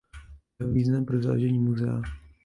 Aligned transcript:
Jeho 0.59 0.71
význam 0.71 1.05
pro 1.05 1.21
založení 1.21 1.59
Musea. 1.59 2.01